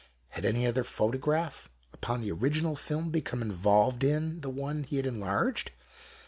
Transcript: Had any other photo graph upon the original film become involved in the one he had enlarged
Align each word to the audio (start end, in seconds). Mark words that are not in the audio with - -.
Had 0.29 0.45
any 0.45 0.65
other 0.65 0.83
photo 0.83 1.19
graph 1.19 1.69
upon 1.93 2.21
the 2.21 2.31
original 2.31 2.75
film 2.75 3.11
become 3.11 3.43
involved 3.43 4.03
in 4.03 4.41
the 4.41 4.49
one 4.49 4.81
he 4.81 4.97
had 4.97 5.05
enlarged 5.05 5.69